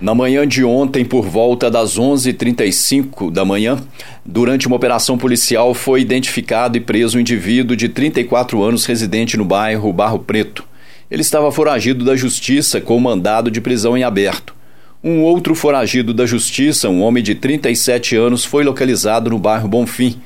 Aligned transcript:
Na 0.00 0.14
manhã 0.14 0.46
de 0.46 0.62
ontem, 0.62 1.04
por 1.04 1.26
volta 1.26 1.68
das 1.68 1.98
11h35 1.98 3.32
da 3.32 3.44
manhã, 3.44 3.82
durante 4.24 4.68
uma 4.68 4.76
operação 4.76 5.18
policial, 5.18 5.74
foi 5.74 6.00
identificado 6.00 6.78
e 6.78 6.80
preso 6.80 7.18
um 7.18 7.20
indivíduo 7.20 7.76
de 7.76 7.88
34 7.88 8.62
anos 8.62 8.86
residente 8.86 9.36
no 9.36 9.44
bairro 9.44 9.92
Barro 9.92 10.20
Preto. 10.20 10.64
Ele 11.10 11.22
estava 11.22 11.50
foragido 11.50 12.04
da 12.04 12.14
justiça 12.14 12.80
com 12.80 13.00
mandado 13.00 13.50
de 13.50 13.60
prisão 13.60 13.96
em 13.96 14.04
aberto. 14.04 14.54
Um 15.02 15.22
outro 15.22 15.52
foragido 15.56 16.14
da 16.14 16.26
justiça, 16.26 16.88
um 16.88 17.02
homem 17.02 17.22
de 17.22 17.34
37 17.34 18.14
anos, 18.14 18.44
foi 18.44 18.62
localizado 18.62 19.30
no 19.30 19.38
bairro 19.38 19.68
Bonfim. 19.68 20.20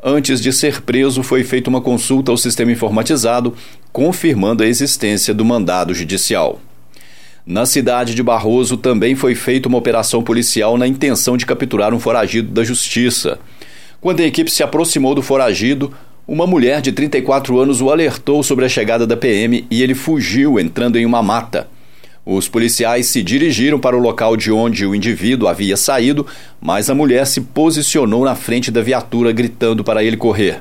Antes 0.00 0.40
de 0.40 0.52
ser 0.52 0.82
preso, 0.82 1.24
foi 1.24 1.42
feita 1.42 1.68
uma 1.68 1.80
consulta 1.80 2.30
ao 2.30 2.36
sistema 2.36 2.70
informatizado, 2.70 3.54
confirmando 3.92 4.62
a 4.62 4.68
existência 4.68 5.34
do 5.34 5.44
mandado 5.44 5.92
judicial. 5.92 6.60
Na 7.46 7.64
cidade 7.64 8.12
de 8.12 8.24
Barroso 8.24 8.76
também 8.76 9.14
foi 9.14 9.36
feita 9.36 9.68
uma 9.68 9.78
operação 9.78 10.20
policial 10.20 10.76
na 10.76 10.84
intenção 10.84 11.36
de 11.36 11.46
capturar 11.46 11.94
um 11.94 12.00
foragido 12.00 12.52
da 12.52 12.64
justiça. 12.64 13.38
Quando 14.00 14.18
a 14.18 14.26
equipe 14.26 14.50
se 14.50 14.64
aproximou 14.64 15.14
do 15.14 15.22
foragido, 15.22 15.92
uma 16.26 16.44
mulher 16.44 16.80
de 16.80 16.90
34 16.90 17.56
anos 17.60 17.80
o 17.80 17.88
alertou 17.88 18.42
sobre 18.42 18.64
a 18.64 18.68
chegada 18.68 19.06
da 19.06 19.16
PM 19.16 19.64
e 19.70 19.80
ele 19.80 19.94
fugiu, 19.94 20.58
entrando 20.58 20.98
em 20.98 21.06
uma 21.06 21.22
mata. 21.22 21.68
Os 22.24 22.48
policiais 22.48 23.06
se 23.06 23.22
dirigiram 23.22 23.78
para 23.78 23.96
o 23.96 24.00
local 24.00 24.36
de 24.36 24.50
onde 24.50 24.84
o 24.84 24.92
indivíduo 24.92 25.46
havia 25.46 25.76
saído, 25.76 26.26
mas 26.60 26.90
a 26.90 26.96
mulher 26.96 27.28
se 27.28 27.40
posicionou 27.40 28.24
na 28.24 28.34
frente 28.34 28.72
da 28.72 28.82
viatura, 28.82 29.30
gritando 29.30 29.84
para 29.84 30.02
ele 30.02 30.16
correr. 30.16 30.60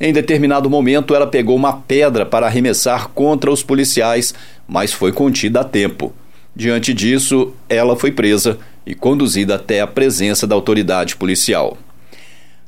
Em 0.00 0.12
determinado 0.12 0.70
momento, 0.70 1.12
ela 1.12 1.26
pegou 1.26 1.56
uma 1.56 1.72
pedra 1.72 2.24
para 2.24 2.46
arremessar 2.46 3.08
contra 3.08 3.50
os 3.50 3.64
policiais, 3.64 4.32
mas 4.68 4.92
foi 4.92 5.10
contida 5.10 5.60
a 5.60 5.64
tempo. 5.64 6.12
Diante 6.54 6.92
disso, 6.92 7.54
ela 7.68 7.96
foi 7.96 8.12
presa 8.12 8.58
e 8.86 8.94
conduzida 8.94 9.54
até 9.54 9.80
a 9.80 9.86
presença 9.86 10.46
da 10.46 10.54
autoridade 10.54 11.16
policial. 11.16 11.78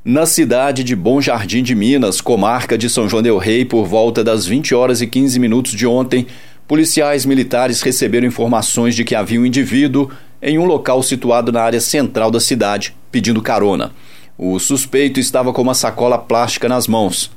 Na 0.02 0.24
cidade 0.24 0.82
de 0.82 0.96
Bom 0.96 1.20
Jardim 1.20 1.62
de 1.62 1.74
Minas, 1.74 2.22
comarca 2.22 2.78
de 2.78 2.88
São 2.88 3.06
João 3.06 3.22
del 3.22 3.36
Rei, 3.36 3.66
por 3.66 3.84
volta 3.84 4.24
das 4.24 4.46
20 4.46 4.74
horas 4.74 5.02
e 5.02 5.06
15 5.06 5.38
minutos 5.38 5.72
de 5.72 5.86
ontem, 5.86 6.26
policiais 6.66 7.26
militares 7.26 7.82
receberam 7.82 8.26
informações 8.26 8.94
de 8.94 9.04
que 9.04 9.14
havia 9.14 9.38
um 9.38 9.44
indivíduo 9.44 10.10
em 10.40 10.58
um 10.58 10.64
local 10.64 11.02
situado 11.02 11.52
na 11.52 11.60
área 11.60 11.80
central 11.80 12.30
da 12.30 12.40
cidade, 12.40 12.96
pedindo 13.12 13.42
carona. 13.42 13.92
O 14.38 14.58
suspeito 14.58 15.20
estava 15.20 15.52
com 15.52 15.60
uma 15.60 15.74
sacola 15.74 16.16
plástica 16.16 16.66
nas 16.66 16.88
mãos. 16.88 17.30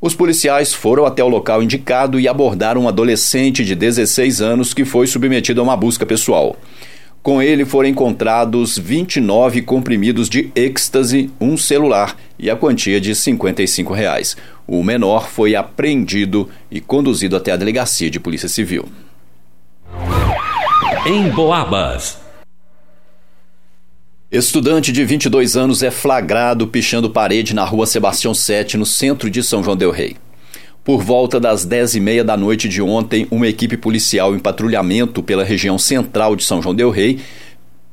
Os 0.00 0.14
policiais 0.14 0.72
foram 0.72 1.04
até 1.04 1.24
o 1.24 1.28
local 1.28 1.60
indicado 1.60 2.20
e 2.20 2.28
abordaram 2.28 2.82
um 2.82 2.88
adolescente 2.88 3.64
de 3.64 3.74
16 3.74 4.40
anos 4.40 4.72
que 4.72 4.84
foi 4.84 5.08
submetido 5.08 5.60
a 5.60 5.64
uma 5.64 5.76
busca 5.76 6.06
pessoal. 6.06 6.56
Com 7.20 7.42
ele 7.42 7.64
foram 7.64 7.88
encontrados 7.88 8.78
29 8.78 9.62
comprimidos 9.62 10.28
de 10.28 10.52
êxtase, 10.54 11.30
um 11.40 11.56
celular 11.56 12.16
e 12.38 12.48
a 12.48 12.54
quantia 12.54 13.00
de 13.00 13.12
55 13.12 13.92
reais. 13.92 14.36
O 14.68 14.84
menor 14.84 15.28
foi 15.28 15.56
apreendido 15.56 16.48
e 16.70 16.80
conduzido 16.80 17.36
até 17.36 17.50
a 17.50 17.56
delegacia 17.56 18.08
de 18.08 18.20
Polícia 18.20 18.48
Civil. 18.48 18.88
Em 21.04 21.28
Boabas. 21.30 22.27
Estudante 24.30 24.92
de 24.92 25.06
22 25.06 25.56
anos 25.56 25.82
é 25.82 25.90
flagrado 25.90 26.66
pichando 26.66 27.08
parede 27.08 27.54
na 27.54 27.64
rua 27.64 27.86
Sebastião 27.86 28.34
7, 28.34 28.76
no 28.76 28.84
centro 28.84 29.30
de 29.30 29.42
São 29.42 29.64
João 29.64 29.74
Del 29.74 29.90
Rei. 29.90 30.16
Por 30.84 31.02
volta 31.02 31.40
das 31.40 31.64
10 31.64 31.94
e 31.94 32.00
meia 32.00 32.22
da 32.22 32.36
noite 32.36 32.68
de 32.68 32.82
ontem, 32.82 33.26
uma 33.30 33.48
equipe 33.48 33.78
policial 33.78 34.36
em 34.36 34.38
patrulhamento 34.38 35.22
pela 35.22 35.42
região 35.42 35.78
central 35.78 36.36
de 36.36 36.44
São 36.44 36.60
João 36.60 36.74
Del 36.74 36.90
Rei 36.90 37.20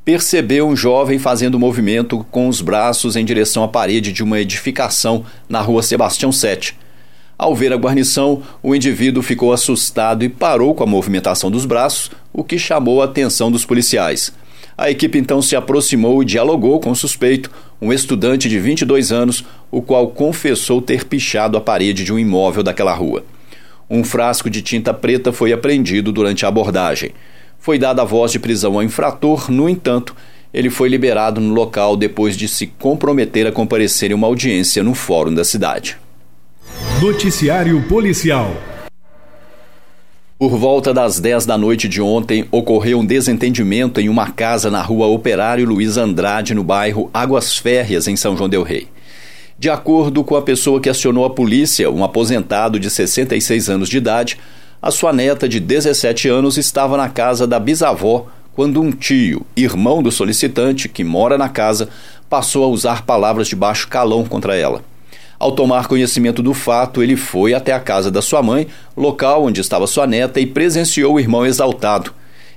percebeu 0.04 0.68
um 0.68 0.76
jovem 0.76 1.18
fazendo 1.18 1.58
movimento 1.58 2.24
com 2.30 2.48
os 2.48 2.60
braços 2.60 3.16
em 3.16 3.24
direção 3.24 3.64
à 3.64 3.68
parede 3.68 4.12
de 4.12 4.22
uma 4.22 4.38
edificação 4.38 5.24
na 5.48 5.62
rua 5.62 5.82
Sebastião 5.82 6.30
7. 6.30 6.76
Ao 7.38 7.54
ver 7.54 7.72
a 7.72 7.76
guarnição, 7.76 8.42
o 8.62 8.74
indivíduo 8.74 9.22
ficou 9.22 9.54
assustado 9.54 10.22
e 10.22 10.28
parou 10.28 10.74
com 10.74 10.84
a 10.84 10.86
movimentação 10.86 11.50
dos 11.50 11.64
braços, 11.64 12.10
o 12.30 12.44
que 12.44 12.58
chamou 12.58 13.00
a 13.00 13.06
atenção 13.06 13.50
dos 13.50 13.64
policiais. 13.64 14.34
A 14.78 14.90
equipe 14.90 15.18
então 15.18 15.40
se 15.40 15.56
aproximou 15.56 16.22
e 16.22 16.26
dialogou 16.26 16.78
com 16.78 16.90
o 16.90 16.96
suspeito, 16.96 17.50
um 17.80 17.92
estudante 17.92 18.46
de 18.46 18.58
22 18.58 19.10
anos, 19.10 19.42
o 19.70 19.80
qual 19.80 20.08
confessou 20.08 20.82
ter 20.82 21.04
pichado 21.04 21.56
a 21.56 21.60
parede 21.60 22.04
de 22.04 22.12
um 22.12 22.18
imóvel 22.18 22.62
daquela 22.62 22.92
rua. 22.92 23.24
Um 23.88 24.04
frasco 24.04 24.50
de 24.50 24.60
tinta 24.60 24.92
preta 24.92 25.32
foi 25.32 25.52
apreendido 25.52 26.12
durante 26.12 26.44
a 26.44 26.48
abordagem. 26.48 27.12
Foi 27.58 27.78
dada 27.78 28.02
a 28.02 28.04
voz 28.04 28.32
de 28.32 28.38
prisão 28.38 28.74
ao 28.74 28.82
infrator, 28.82 29.50
no 29.50 29.66
entanto, 29.68 30.14
ele 30.52 30.68
foi 30.68 30.88
liberado 30.88 31.40
no 31.40 31.54
local 31.54 31.96
depois 31.96 32.36
de 32.36 32.46
se 32.46 32.66
comprometer 32.66 33.46
a 33.46 33.52
comparecer 33.52 34.10
em 34.10 34.14
uma 34.14 34.26
audiência 34.26 34.82
no 34.82 34.94
fórum 34.94 35.32
da 35.32 35.44
cidade. 35.44 35.96
Noticiário 37.00 37.82
Policial 37.88 38.50
por 40.38 40.50
volta 40.50 40.92
das 40.92 41.18
10 41.18 41.46
da 41.46 41.56
noite 41.56 41.88
de 41.88 42.02
ontem, 42.02 42.44
ocorreu 42.50 42.98
um 42.98 43.06
desentendimento 43.06 44.00
em 44.00 44.10
uma 44.10 44.30
casa 44.30 44.70
na 44.70 44.82
rua 44.82 45.06
Operário 45.06 45.66
Luiz 45.66 45.96
Andrade, 45.96 46.54
no 46.54 46.62
bairro 46.62 47.10
Águas 47.12 47.56
Férreas, 47.56 48.06
em 48.06 48.16
São 48.16 48.36
João 48.36 48.48
Del 48.48 48.62
Rei. 48.62 48.86
De 49.58 49.70
acordo 49.70 50.22
com 50.22 50.36
a 50.36 50.42
pessoa 50.42 50.78
que 50.78 50.90
acionou 50.90 51.24
a 51.24 51.30
polícia, 51.30 51.90
um 51.90 52.04
aposentado 52.04 52.78
de 52.78 52.90
66 52.90 53.70
anos 53.70 53.88
de 53.88 53.96
idade, 53.96 54.38
a 54.82 54.90
sua 54.90 55.10
neta 55.10 55.48
de 55.48 55.58
17 55.58 56.28
anos 56.28 56.58
estava 56.58 56.98
na 56.98 57.08
casa 57.08 57.46
da 57.46 57.58
bisavó 57.58 58.26
quando 58.54 58.82
um 58.82 58.92
tio, 58.92 59.46
irmão 59.56 60.02
do 60.02 60.12
solicitante, 60.12 60.86
que 60.86 61.02
mora 61.02 61.38
na 61.38 61.48
casa, 61.48 61.88
passou 62.28 62.62
a 62.62 62.68
usar 62.68 63.06
palavras 63.06 63.48
de 63.48 63.56
baixo 63.56 63.88
calão 63.88 64.24
contra 64.24 64.54
ela. 64.54 64.82
Ao 65.38 65.52
tomar 65.52 65.86
conhecimento 65.86 66.42
do 66.42 66.54
fato, 66.54 67.02
ele 67.02 67.16
foi 67.16 67.52
até 67.52 67.72
a 67.72 67.80
casa 67.80 68.10
da 68.10 68.22
sua 68.22 68.42
mãe, 68.42 68.66
local 68.96 69.44
onde 69.44 69.60
estava 69.60 69.86
sua 69.86 70.06
neta, 70.06 70.40
e 70.40 70.46
presenciou 70.46 71.14
o 71.14 71.20
irmão 71.20 71.44
exaltado. 71.44 72.12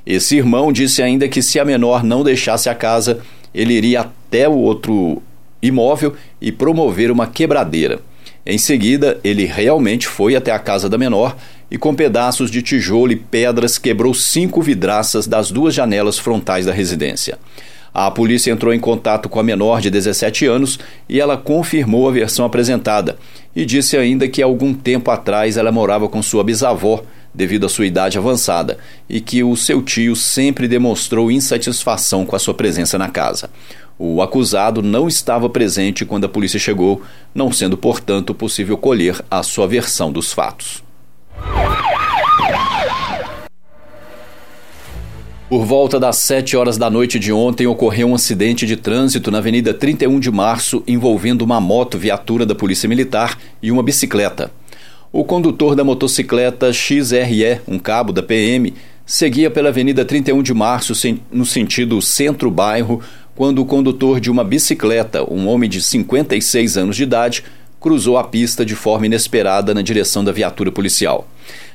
Esse 0.05 0.37
irmão 0.37 0.71
disse 0.71 1.01
ainda 1.01 1.27
que 1.27 1.41
se 1.41 1.59
a 1.59 1.65
menor 1.65 2.03
não 2.03 2.23
deixasse 2.23 2.69
a 2.69 2.75
casa, 2.75 3.19
ele 3.53 3.73
iria 3.73 4.01
até 4.01 4.47
o 4.47 4.57
outro 4.57 5.21
imóvel 5.61 6.15
e 6.41 6.51
promover 6.51 7.11
uma 7.11 7.27
quebradeira. 7.27 7.99
Em 8.45 8.57
seguida, 8.57 9.19
ele 9.23 9.45
realmente 9.45 10.07
foi 10.07 10.35
até 10.35 10.51
a 10.51 10.57
casa 10.57 10.89
da 10.89 10.97
menor 10.97 11.35
e, 11.69 11.77
com 11.77 11.93
pedaços 11.93 12.49
de 12.49 12.61
tijolo 12.61 13.11
e 13.11 13.15
pedras, 13.15 13.77
quebrou 13.77 14.13
cinco 14.13 14.61
vidraças 14.61 15.27
das 15.27 15.51
duas 15.51 15.73
janelas 15.73 16.17
frontais 16.17 16.65
da 16.65 16.71
residência. 16.71 17.37
A 17.93 18.09
polícia 18.11 18.51
entrou 18.51 18.73
em 18.73 18.79
contato 18.79 19.27
com 19.27 19.39
a 19.39 19.43
menor 19.43 19.81
de 19.81 19.89
17 19.89 20.45
anos 20.45 20.79
e 21.07 21.19
ela 21.19 21.37
confirmou 21.37 22.07
a 22.07 22.11
versão 22.11 22.45
apresentada 22.45 23.17
e 23.55 23.65
disse 23.65 23.97
ainda 23.97 24.27
que 24.27 24.41
algum 24.41 24.73
tempo 24.73 25.09
atrás 25.11 25.57
ela 25.57 25.71
morava 25.71 26.07
com 26.07 26.21
sua 26.21 26.43
bisavó 26.43 27.01
devido 27.33 27.65
à 27.65 27.69
sua 27.69 27.85
idade 27.85 28.17
avançada 28.17 28.77
e 29.09 29.21
que 29.21 29.43
o 29.43 29.55
seu 29.55 29.81
tio 29.81 30.15
sempre 30.15 30.67
demonstrou 30.67 31.31
insatisfação 31.31 32.25
com 32.25 32.35
a 32.35 32.39
sua 32.39 32.53
presença 32.53 32.97
na 32.97 33.09
casa. 33.09 33.49
O 33.97 34.21
acusado 34.21 34.81
não 34.81 35.07
estava 35.07 35.49
presente 35.49 36.05
quando 36.05 36.25
a 36.25 36.29
polícia 36.29 36.59
chegou, 36.59 37.01
não 37.35 37.51
sendo, 37.51 37.77
portanto, 37.77 38.33
possível 38.33 38.77
colher 38.77 39.21
a 39.29 39.43
sua 39.43 39.67
versão 39.67 40.11
dos 40.11 40.31
fatos. 40.31 40.88
Por 45.49 45.65
volta 45.65 45.99
das 45.99 46.17
7 46.17 46.55
horas 46.55 46.77
da 46.77 46.91
noite 46.91 47.17
de 47.17 47.33
ontem, 47.33 47.65
ocorreu 47.65 48.09
um 48.09 48.13
acidente 48.13 48.67
de 48.67 48.75
trânsito 48.75 49.31
na 49.31 49.39
Avenida 49.39 49.73
31 49.73 50.19
de 50.19 50.29
Março 50.29 50.83
envolvendo 50.85 51.41
uma 51.41 51.59
moto 51.59 51.97
viatura 51.97 52.45
da 52.45 52.53
Polícia 52.53 52.87
Militar 52.87 53.35
e 53.59 53.71
uma 53.71 53.81
bicicleta. 53.81 54.51
O 55.11 55.23
condutor 55.23 55.75
da 55.75 55.83
motocicleta 55.83 56.71
XRE, 56.71 57.61
um 57.67 57.79
cabo 57.79 58.13
da 58.13 58.21
PM, 58.21 58.75
seguia 59.03 59.49
pela 59.49 59.69
Avenida 59.69 60.05
31 60.05 60.43
de 60.43 60.53
Março 60.53 60.93
no 61.31 61.47
sentido 61.47 61.99
centro-bairro 61.99 63.01
quando 63.35 63.57
o 63.57 63.65
condutor 63.65 64.19
de 64.19 64.29
uma 64.29 64.43
bicicleta, 64.43 65.23
um 65.23 65.47
homem 65.47 65.67
de 65.67 65.81
56 65.81 66.77
anos 66.77 66.95
de 66.95 67.01
idade, 67.01 67.43
cruzou 67.79 68.19
a 68.19 68.23
pista 68.23 68.63
de 68.63 68.75
forma 68.75 69.07
inesperada 69.07 69.73
na 69.73 69.81
direção 69.81 70.23
da 70.23 70.31
viatura 70.31 70.71
policial. 70.71 71.27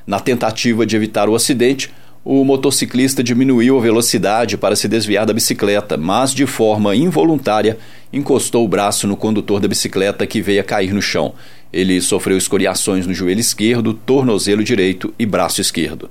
Na 0.07 0.21
tentativa 0.21 0.87
de 0.87 0.95
evitar 0.95 1.29
o 1.29 1.35
acidente, 1.35 1.91
o 2.25 2.43
motociclista 2.43 3.23
diminuiu 3.23 3.77
a 3.77 3.83
velocidade 3.83 4.57
para 4.57 4.75
se 4.75 4.89
desviar 4.89 5.27
da 5.27 5.35
bicicleta, 5.35 5.99
mas 5.99 6.33
de 6.33 6.47
forma 6.47 6.97
involuntária 6.97 7.77
encostou 8.11 8.65
o 8.65 8.69
braço 8.69 9.07
no 9.07 9.15
condutor 9.15 9.61
da 9.61 9.69
bicicleta 9.69 10.27
que 10.27 10.41
veio 10.41 10.63
a 10.63 10.65
cair 10.65 10.95
no 10.95 11.03
chão. 11.03 11.35
Ele 11.71 12.01
sofreu 12.01 12.39
escoriações 12.39 13.07
no 13.07 13.13
joelho 13.13 13.41
esquerdo, 13.41 13.93
tornozelo 13.93 14.65
direito 14.65 15.13
e 15.19 15.27
braço 15.27 15.61
esquerdo. 15.61 16.09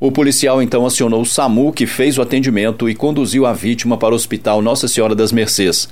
O 0.00 0.10
policial 0.10 0.60
então 0.60 0.84
acionou 0.84 1.22
o 1.22 1.26
SAMU, 1.26 1.72
que 1.72 1.86
fez 1.86 2.18
o 2.18 2.22
atendimento 2.22 2.90
e 2.90 2.94
conduziu 2.94 3.46
a 3.46 3.52
vítima 3.52 3.96
para 3.96 4.12
o 4.12 4.16
Hospital 4.16 4.60
Nossa 4.60 4.88
Senhora 4.88 5.14
das 5.14 5.30
Mercês. 5.30 5.88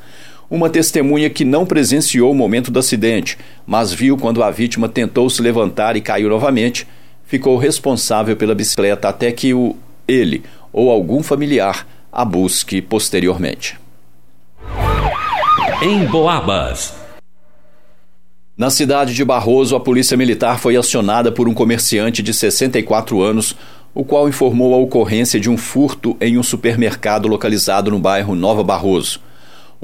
Uma 0.51 0.69
testemunha 0.69 1.31
que 1.31 1.45
não 1.45 1.65
presenciou 1.65 2.33
o 2.33 2.35
momento 2.35 2.71
do 2.71 2.81
acidente, 2.81 3.39
mas 3.65 3.93
viu 3.93 4.17
quando 4.17 4.43
a 4.43 4.51
vítima 4.51 4.89
tentou 4.89 5.31
se 5.31 5.41
levantar 5.41 5.97
e 5.97 6.01
caiu 6.01 6.29
novamente 6.29 6.85
ficou 7.33 7.57
responsável 7.57 8.37
pela 8.37 8.55
bicicleta 8.55 9.09
até 9.09 9.33
que 9.33 9.55
o 9.55 9.75
ele 10.07 10.43
ou 10.71 10.91
algum 10.91 11.23
familiar 11.23 11.87
a 12.13 12.27
busque 12.27 12.83
posteriormente. 12.83 13.81
Em 15.81 16.05
Boabas. 16.05 16.93
Na 18.55 18.69
cidade 18.69 19.15
de 19.15 19.25
Barroso, 19.25 19.75
a 19.75 19.81
polícia 19.81 20.15
militar 20.15 20.59
foi 20.59 20.77
acionada 20.77 21.33
por 21.33 21.49
um 21.49 21.55
comerciante 21.55 22.23
de 22.23 22.35
64 22.35 23.23
anos, 23.23 23.57
o 23.95 24.05
qual 24.05 24.29
informou 24.29 24.75
a 24.75 24.77
ocorrência 24.77 25.41
de 25.41 25.49
um 25.49 25.57
furto 25.57 26.15
em 26.21 26.37
um 26.37 26.43
supermercado 26.43 27.27
localizado 27.29 27.91
no 27.91 27.99
bairro 27.99 28.35
Nova 28.35 28.63
Barroso. 28.63 29.21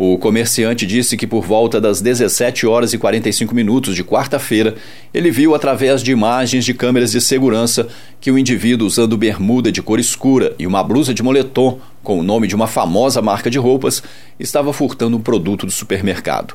O 0.00 0.16
comerciante 0.16 0.86
disse 0.86 1.16
que 1.16 1.26
por 1.26 1.44
volta 1.44 1.80
das 1.80 2.00
17 2.00 2.64
horas 2.68 2.92
e 2.92 2.98
45 2.98 3.52
minutos 3.52 3.96
de 3.96 4.04
quarta-feira, 4.04 4.76
ele 5.12 5.28
viu 5.28 5.56
através 5.56 6.04
de 6.04 6.12
imagens 6.12 6.64
de 6.64 6.72
câmeras 6.72 7.10
de 7.10 7.20
segurança 7.20 7.88
que 8.20 8.30
o 8.30 8.38
indivíduo 8.38 8.86
usando 8.86 9.16
bermuda 9.16 9.72
de 9.72 9.82
cor 9.82 9.98
escura 9.98 10.54
e 10.56 10.68
uma 10.68 10.84
blusa 10.84 11.12
de 11.12 11.20
moletom 11.20 11.80
com 12.00 12.20
o 12.20 12.22
nome 12.22 12.46
de 12.46 12.54
uma 12.54 12.68
famosa 12.68 13.20
marca 13.20 13.50
de 13.50 13.58
roupas 13.58 14.00
estava 14.38 14.72
furtando 14.72 15.16
um 15.16 15.20
produto 15.20 15.66
do 15.66 15.72
supermercado. 15.72 16.54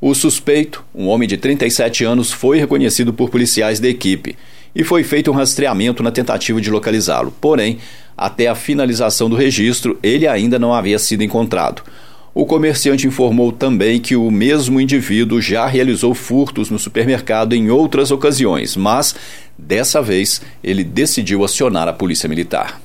O 0.00 0.12
suspeito, 0.12 0.84
um 0.92 1.06
homem 1.06 1.28
de 1.28 1.36
37 1.36 2.02
anos, 2.02 2.32
foi 2.32 2.58
reconhecido 2.58 3.12
por 3.12 3.30
policiais 3.30 3.78
da 3.78 3.86
equipe 3.86 4.36
e 4.74 4.82
foi 4.82 5.04
feito 5.04 5.30
um 5.30 5.34
rastreamento 5.34 6.02
na 6.02 6.10
tentativa 6.10 6.60
de 6.60 6.72
localizá-lo. 6.72 7.32
Porém, 7.40 7.78
até 8.16 8.48
a 8.48 8.56
finalização 8.56 9.30
do 9.30 9.36
registro, 9.36 9.96
ele 10.02 10.26
ainda 10.26 10.58
não 10.58 10.74
havia 10.74 10.98
sido 10.98 11.22
encontrado. 11.22 11.84
O 12.32 12.46
comerciante 12.46 13.08
informou 13.08 13.50
também 13.50 13.98
que 14.00 14.14
o 14.14 14.30
mesmo 14.30 14.80
indivíduo 14.80 15.40
já 15.40 15.66
realizou 15.66 16.14
furtos 16.14 16.70
no 16.70 16.78
supermercado 16.78 17.54
em 17.54 17.70
outras 17.70 18.12
ocasiões, 18.12 18.76
mas 18.76 19.16
dessa 19.58 20.00
vez 20.00 20.40
ele 20.62 20.84
decidiu 20.84 21.44
acionar 21.44 21.88
a 21.88 21.92
Polícia 21.92 22.28
Militar. 22.28 22.80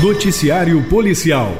Noticiário 0.00 0.80
Policial. 0.88 1.52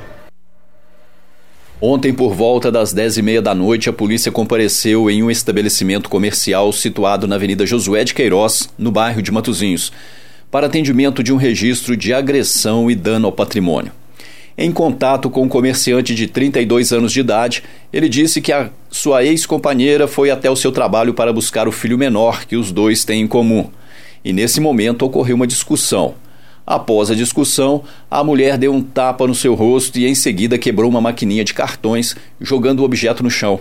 Ontem, 1.81 2.13
por 2.13 2.35
volta 2.35 2.71
das 2.71 2.93
dez 2.93 3.17
e 3.17 3.23
meia 3.23 3.43
da 3.43 3.55
noite, 3.55 3.89
a 3.89 3.93
polícia 3.93 4.31
compareceu 4.31 5.11
em 5.11 5.23
um 5.23 5.31
estabelecimento 5.31 6.09
comercial 6.09 6.73
situado 6.73 7.27
na 7.27 7.35
Avenida 7.35 7.67
Josué 7.67 8.05
de 8.05 8.15
Queiroz, 8.15 8.69
no 8.79 8.91
bairro 8.91 9.23
de 9.23 9.33
Matozinhos, 9.33 9.93
para 10.51 10.67
atendimento 10.67 11.23
de 11.23 11.33
um 11.33 11.37
registro 11.37 11.97
de 11.97 12.13
agressão 12.13 12.91
e 12.91 12.95
dano 12.95 13.27
ao 13.27 13.33
patrimônio. 13.33 13.93
Em 14.61 14.73
contato 14.73 15.31
com 15.31 15.45
um 15.45 15.49
comerciante 15.49 16.13
de 16.17 16.27
32 16.27 16.93
anos 16.93 17.13
de 17.13 17.21
idade, 17.21 17.63
ele 17.93 18.09
disse 18.09 18.41
que 18.41 18.53
a 18.53 18.71
sua 18.91 19.23
ex-companheira 19.25 20.09
foi 20.09 20.33
até 20.33 20.51
o 20.51 20.57
seu 20.57 20.73
trabalho 20.73 21.15
para 21.15 21.33
buscar 21.33 21.69
o 21.69 21.73
filho 21.73 21.97
menor 21.97 22.45
que 22.45 22.57
os 22.57 22.73
dois 22.73 23.05
têm 23.05 23.23
em 23.23 23.29
comum. 23.29 23.71
E 24.25 24.33
nesse 24.33 24.61
momento 24.61 25.05
ocorreu 25.05 25.37
uma 25.37 25.47
discussão. 25.47 26.17
Após 26.67 27.09
a 27.09 27.15
discussão, 27.15 27.85
a 28.11 28.25
mulher 28.25 28.59
deu 28.59 28.75
um 28.75 28.83
tapa 28.83 29.29
no 29.29 29.35
seu 29.35 29.55
rosto 29.55 29.97
e 29.97 30.07
em 30.09 30.15
seguida 30.17 30.59
quebrou 30.59 30.91
uma 30.91 31.01
maquininha 31.01 31.45
de 31.45 31.55
cartões, 31.55 32.17
jogando 32.41 32.81
o 32.81 32.85
objeto 32.85 33.23
no 33.23 33.31
chão. 33.31 33.61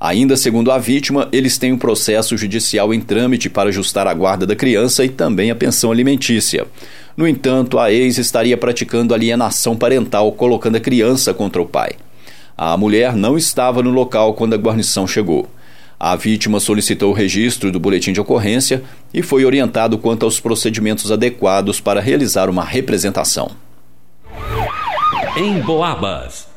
Ainda 0.00 0.34
segundo 0.34 0.72
a 0.72 0.78
vítima, 0.78 1.28
eles 1.30 1.58
têm 1.58 1.74
um 1.74 1.78
processo 1.78 2.34
judicial 2.34 2.94
em 2.94 3.00
trâmite 3.02 3.50
para 3.50 3.68
ajustar 3.68 4.06
a 4.06 4.14
guarda 4.14 4.46
da 4.46 4.56
criança 4.56 5.04
e 5.04 5.10
também 5.10 5.50
a 5.50 5.54
pensão 5.54 5.92
alimentícia. 5.92 6.66
No 7.14 7.28
entanto, 7.28 7.78
a 7.78 7.92
ex 7.92 8.16
estaria 8.16 8.56
praticando 8.56 9.12
alienação 9.12 9.76
parental, 9.76 10.32
colocando 10.32 10.76
a 10.76 10.80
criança 10.80 11.34
contra 11.34 11.60
o 11.60 11.66
pai. 11.66 11.92
A 12.56 12.74
mulher 12.78 13.14
não 13.14 13.36
estava 13.36 13.82
no 13.82 13.90
local 13.90 14.32
quando 14.32 14.54
a 14.54 14.58
guarnição 14.58 15.06
chegou. 15.06 15.50
A 15.98 16.16
vítima 16.16 16.60
solicitou 16.60 17.10
o 17.10 17.14
registro 17.14 17.70
do 17.70 17.78
boletim 17.78 18.14
de 18.14 18.20
ocorrência 18.22 18.82
e 19.12 19.20
foi 19.20 19.44
orientado 19.44 19.98
quanto 19.98 20.24
aos 20.24 20.40
procedimentos 20.40 21.12
adequados 21.12 21.78
para 21.78 22.00
realizar 22.00 22.48
uma 22.48 22.64
representação. 22.64 23.50
Em 25.36 25.60
Boabas. 25.60 26.49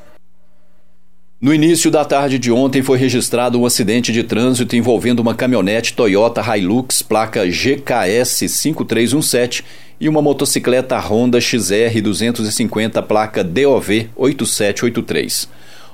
No 1.43 1.53
início 1.53 1.91
da 1.91 2.05
tarde 2.05 2.39
de 2.39 2.53
ontem 2.53 2.81
foi 2.81 2.97
registrado 2.97 3.59
um 3.59 3.65
acidente 3.65 4.13
de 4.13 4.23
trânsito 4.23 4.77
envolvendo 4.77 5.19
uma 5.19 5.35
caminhonete 5.35 5.93
Toyota 5.93 6.41
Hilux 6.41 7.01
placa 7.01 7.45
GKS 7.45 8.47
5317 8.47 9.61
e 9.99 10.07
uma 10.07 10.21
motocicleta 10.21 10.97
Honda 10.97 11.41
XR 11.41 11.99
250 12.01 13.01
placa 13.01 13.43
DOV 13.43 14.07
8783. 14.15 15.49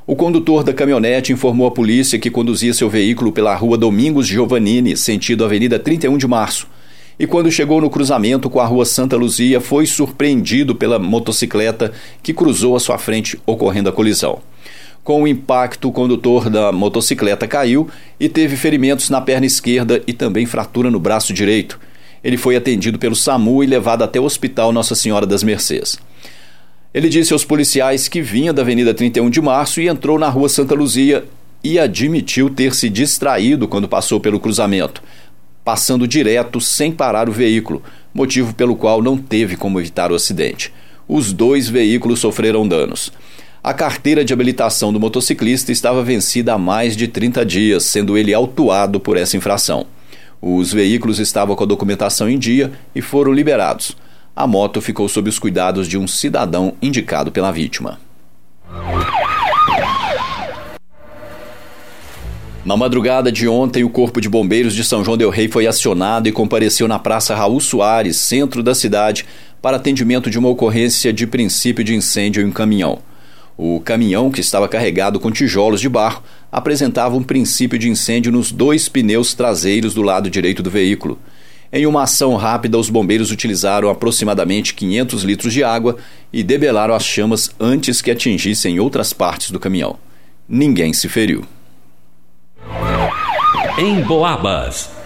O 0.06 0.16
condutor 0.16 0.64
da 0.64 0.72
caminhonete 0.72 1.34
informou 1.34 1.66
à 1.66 1.72
polícia 1.72 2.20
que 2.20 2.30
conduzia 2.30 2.72
seu 2.72 2.88
veículo 2.88 3.32
pela 3.32 3.56
rua 3.56 3.76
Domingos 3.76 4.28
Giovannini, 4.28 4.96
sentido 4.96 5.44
Avenida 5.44 5.80
31 5.80 6.16
de 6.16 6.28
Março. 6.28 6.68
E 7.20 7.26
quando 7.26 7.52
chegou 7.52 7.82
no 7.82 7.90
cruzamento 7.90 8.52
com 8.52 8.60
a 8.60 8.68
rua 8.68 8.86
Santa 8.86 9.18
Luzia, 9.18 9.60
foi 9.60 9.88
surpreendido 9.88 10.76
pela 10.76 11.00
motocicleta 11.00 11.92
que 12.22 12.36
cruzou 12.36 12.76
à 12.76 12.80
sua 12.80 13.00
frente, 13.00 13.40
ocorrendo 13.48 13.90
a 13.90 13.92
colisão. 13.92 14.44
Com 15.10 15.24
o 15.24 15.28
impacto, 15.28 15.88
o 15.88 15.92
condutor 15.92 16.52
da 16.52 16.72
motocicleta 16.72 17.48
caiu 17.48 17.90
e 18.20 18.30
teve 18.30 18.56
ferimentos 18.56 19.10
na 19.10 19.20
perna 19.20 19.48
esquerda 19.48 20.04
e 20.06 20.14
também 20.14 20.46
fratura 20.46 20.92
no 20.92 21.00
braço 21.00 21.34
direito. 21.34 21.80
Ele 22.24 22.38
foi 22.38 22.56
atendido 22.56 23.00
pelo 23.00 23.16
SAMU 23.16 23.64
e 23.64 23.66
levado 23.66 24.04
até 24.04 24.20
o 24.20 24.24
Hospital 24.24 24.72
Nossa 24.72 24.94
Senhora 24.94 25.26
das 25.26 25.42
Mercês. 25.42 25.98
Ele 26.94 27.10
disse 27.10 27.34
aos 27.34 27.44
policiais 27.44 28.08
que 28.08 28.22
vinha 28.22 28.54
da 28.54 28.62
Avenida 28.62 28.94
31 28.94 29.32
de 29.32 29.42
Março 29.42 29.82
e 29.82 29.88
entrou 29.88 30.20
na 30.20 30.30
Rua 30.30 30.48
Santa 30.48 30.76
Luzia 30.76 31.26
e 31.64 31.80
admitiu 31.80 32.48
ter 32.48 32.76
se 32.76 32.88
distraído 32.88 33.68
quando 33.68 33.90
passou 33.90 34.20
pelo 34.20 34.40
cruzamento, 34.40 35.02
passando 35.66 36.08
direto 36.08 36.62
sem 36.62 36.92
parar 36.92 37.28
o 37.28 37.32
veículo, 37.32 37.82
motivo 38.14 38.54
pelo 38.54 38.76
qual 38.76 39.02
não 39.02 39.18
teve 39.18 39.58
como 39.58 39.80
evitar 39.80 40.12
o 40.12 40.16
acidente. 40.16 40.72
Os 41.08 41.34
dois 41.34 41.68
veículos 41.68 42.20
sofreram 42.20 42.68
danos. 42.68 43.12
A 43.62 43.74
carteira 43.74 44.24
de 44.24 44.32
habilitação 44.32 44.94
do 44.94 45.02
motociclista 45.02 45.70
estava 45.70 46.02
vencida 46.02 46.54
há 46.54 46.58
mais 46.58 46.96
de 46.96 47.10
30 47.10 47.46
dias, 47.46 47.84
sendo 47.84 48.18
ele 48.18 48.34
autuado 48.34 49.02
por 49.02 49.18
essa 49.18 49.36
infração. 49.36 49.86
Os 50.42 50.72
veículos 50.72 51.20
estavam 51.20 51.58
com 51.58 51.66
a 51.66 51.68
documentação 51.68 52.30
em 52.30 52.40
dia 52.40 52.72
e 52.96 53.02
foram 53.02 53.34
liberados. 53.34 53.98
A 54.34 54.48
moto 54.48 54.80
ficou 54.80 55.10
sob 55.10 55.28
os 55.28 55.38
cuidados 55.38 55.90
de 55.90 55.98
um 55.98 56.08
cidadão 56.08 56.74
indicado 56.82 57.34
pela 57.34 57.52
vítima. 57.52 58.00
Na 62.64 62.78
madrugada 62.78 63.30
de 63.30 63.46
ontem, 63.46 63.84
o 63.84 63.90
Corpo 63.90 64.22
de 64.22 64.30
Bombeiros 64.30 64.74
de 64.74 64.86
São 64.86 65.04
João 65.04 65.18
Del 65.18 65.30
Rei 65.30 65.50
foi 65.50 65.68
acionado 65.68 66.30
e 66.30 66.32
compareceu 66.32 66.88
na 66.88 66.98
Praça 66.98 67.36
Raul 67.36 67.60
Soares, 67.60 68.16
centro 68.16 68.64
da 68.64 68.74
cidade, 68.74 69.26
para 69.62 69.76
atendimento 69.76 70.30
de 70.30 70.40
uma 70.40 70.48
ocorrência 70.48 71.12
de 71.12 71.28
princípio 71.28 71.84
de 71.84 71.94
incêndio 71.94 72.42
em 72.42 72.46
um 72.46 72.52
caminhão. 72.52 73.09
O 73.62 73.82
caminhão, 73.82 74.32
que 74.32 74.40
estava 74.40 74.70
carregado 74.70 75.20
com 75.20 75.30
tijolos 75.30 75.82
de 75.82 75.90
barro, 75.90 76.24
apresentava 76.50 77.18
um 77.18 77.22
princípio 77.22 77.78
de 77.78 77.90
incêndio 77.90 78.32
nos 78.32 78.54
dois 78.54 78.88
pneus 78.88 79.34
traseiros 79.34 79.94
do 79.94 80.02
lado 80.02 80.30
direito 80.30 80.64
do 80.64 80.70
veículo. 80.70 81.20
Em 81.70 81.86
uma 81.86 82.04
ação 82.04 82.38
rápida, 82.38 82.78
os 82.78 82.90
bombeiros 82.90 83.32
utilizaram 83.32 83.90
aproximadamente 83.90 84.74
500 84.74 85.24
litros 85.24 85.52
de 85.52 85.62
água 85.62 85.98
e 86.32 86.42
debelaram 86.42 86.94
as 86.96 87.04
chamas 87.04 87.52
antes 87.60 88.02
que 88.02 88.10
atingissem 88.10 88.80
outras 88.80 89.12
partes 89.12 89.52
do 89.52 89.60
caminhão. 89.60 89.98
Ninguém 90.48 90.94
se 90.94 91.10
feriu. 91.10 91.44
Em 93.78 94.02
Boabas. 94.04 94.99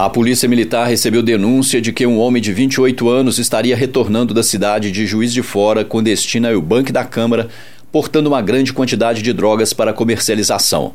A 0.00 0.08
Polícia 0.08 0.48
Militar 0.48 0.86
recebeu 0.86 1.24
denúncia 1.24 1.80
de 1.80 1.92
que 1.92 2.06
um 2.06 2.20
homem 2.20 2.40
de 2.40 2.52
28 2.52 3.08
anos 3.08 3.40
estaria 3.40 3.74
retornando 3.74 4.32
da 4.32 4.44
cidade 4.44 4.92
de 4.92 5.04
Juiz 5.04 5.32
de 5.32 5.42
Fora 5.42 5.84
com 5.84 6.00
destino 6.00 6.46
ao 6.46 6.62
banco 6.62 6.92
da 6.92 7.04
Câmara, 7.04 7.48
portando 7.90 8.28
uma 8.28 8.40
grande 8.40 8.72
quantidade 8.72 9.22
de 9.22 9.32
drogas 9.32 9.72
para 9.72 9.92
comercialização. 9.92 10.92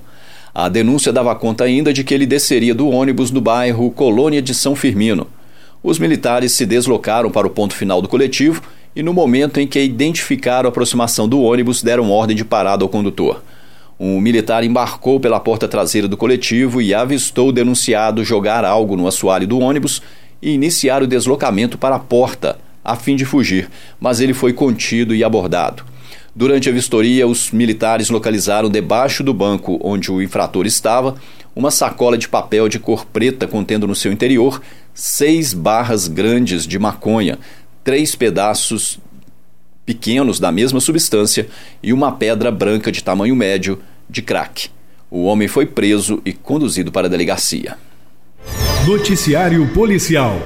A 0.56 0.70
denúncia 0.70 1.12
dava 1.12 1.36
conta 1.36 1.66
ainda 1.66 1.92
de 1.92 2.02
que 2.06 2.14
ele 2.14 2.26
desceria 2.26 2.74
do 2.74 2.88
ônibus 2.88 3.30
no 3.30 3.42
bairro 3.42 3.92
Colônia 3.92 4.42
de 4.42 4.54
São 4.54 4.74
Firmino. 4.74 5.28
Os 5.84 6.00
militares 6.00 6.54
se 6.54 6.66
deslocaram 6.66 7.30
para 7.30 7.46
o 7.46 7.50
ponto 7.50 7.76
final 7.76 8.02
do 8.02 8.08
coletivo 8.08 8.62
e, 8.96 9.04
no 9.04 9.12
momento 9.12 9.60
em 9.60 9.68
que 9.68 9.84
identificaram 9.84 10.68
a 10.68 10.70
aproximação 10.70 11.28
do 11.28 11.42
ônibus, 11.42 11.84
deram 11.84 12.10
ordem 12.10 12.38
de 12.38 12.46
parada 12.46 12.86
ao 12.86 12.90
condutor. 12.90 13.44
Um 14.06 14.20
militar 14.20 14.66
embarcou 14.66 15.18
pela 15.18 15.40
porta 15.40 15.66
traseira 15.66 16.10
do 16.10 16.18
coletivo 16.18 16.82
e 16.82 16.94
avistou 16.94 17.48
o 17.48 17.52
denunciado 17.54 18.22
jogar 18.22 18.66
algo 18.66 18.98
no 18.98 19.08
assoalho 19.08 19.48
do 19.48 19.58
ônibus 19.60 20.02
e 20.42 20.52
iniciar 20.52 21.02
o 21.02 21.08
deslocamento 21.08 21.78
para 21.78 21.96
a 21.96 22.00
porta, 22.00 22.60
a 22.84 22.98
fim 22.98 23.16
de 23.16 23.24
fugir, 23.24 23.70
mas 24.02 24.20
ele 24.20 24.34
foi 24.34 24.52
contido 24.52 25.16
e 25.16 25.24
abordado. 25.24 25.86
Durante 26.36 26.68
a 26.68 26.74
vistoria, 26.74 27.26
os 27.26 27.52
militares 27.52 28.10
localizaram 28.10 28.70
debaixo 28.70 29.24
do 29.24 29.34
banco 29.34 29.80
onde 29.82 30.12
o 30.12 30.22
infrator 30.22 30.66
estava 30.66 31.16
uma 31.56 31.72
sacola 31.72 32.18
de 32.18 32.28
papel 32.28 32.68
de 32.68 32.80
cor 32.80 33.06
preta 33.06 33.48
contendo 33.48 33.88
no 33.88 33.96
seu 33.96 34.12
interior 34.12 34.62
seis 34.94 35.54
barras 35.54 36.10
grandes 36.10 36.68
de 36.68 36.78
maconha, 36.78 37.40
três 37.86 38.16
pedaços 38.16 39.00
pequenos 39.86 40.42
da 40.42 40.52
mesma 40.52 40.82
substância 40.82 41.48
e 41.82 41.94
uma 41.94 42.12
pedra 42.12 42.52
branca 42.52 42.92
de 42.92 43.02
tamanho 43.02 43.36
médio 43.36 43.80
de 44.10 44.22
crack. 44.22 44.70
O 45.10 45.26
homem 45.26 45.48
foi 45.48 45.66
preso 45.66 46.22
e 46.26 46.34
conduzido 46.34 46.92
para 46.92 47.08
a 47.08 47.10
delegacia. 47.10 47.78
Noticiário 48.86 49.68
Policial 49.74 50.38